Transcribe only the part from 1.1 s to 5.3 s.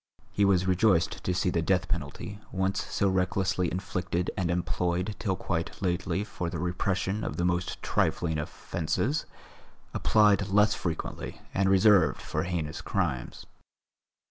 to see the death penalty, once so recklessly inflicted and employed